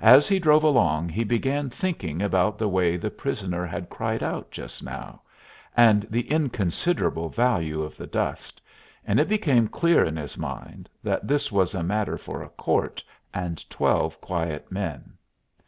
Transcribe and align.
As 0.00 0.28
he 0.28 0.38
drove 0.38 0.62
along 0.62 1.08
he 1.08 1.24
began 1.24 1.70
thinking 1.70 2.22
about 2.22 2.56
the 2.56 2.68
way 2.68 2.96
the 2.96 3.10
prisoner 3.10 3.66
had 3.66 3.88
cried 3.90 4.22
out 4.22 4.52
just 4.52 4.80
now, 4.84 5.22
and 5.76 6.06
the 6.08 6.30
inconsiderable 6.30 7.30
value 7.30 7.82
of 7.82 7.96
the 7.96 8.06
dust, 8.06 8.60
and 9.04 9.18
it 9.18 9.28
became 9.28 9.66
clear 9.66 10.04
in 10.04 10.14
his 10.14 10.38
mind 10.38 10.88
that 11.02 11.26
this 11.26 11.50
was 11.50 11.74
a 11.74 11.82
matter 11.82 12.16
for 12.16 12.44
a 12.44 12.48
court 12.50 13.02
and 13.34 13.68
twelve 13.68 14.20
quiet 14.20 14.70
men. 14.70 15.14